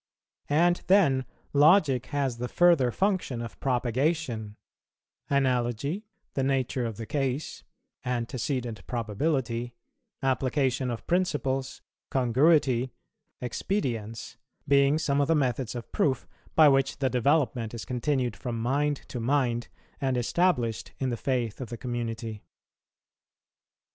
[0.49, 4.55] And then logic has the further function of propagation;
[5.29, 7.63] analogy, the nature of the case,
[8.03, 9.75] antecedent probability,
[10.23, 12.95] application of principles, congruity,
[13.41, 14.37] expedience,
[14.67, 19.03] being some of the methods of proof by which the development is continued from mind
[19.09, 19.67] to mind
[20.01, 22.41] and established in the faith of the community.